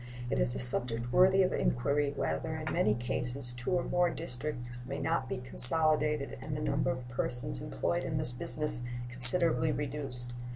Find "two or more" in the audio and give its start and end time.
3.53-4.09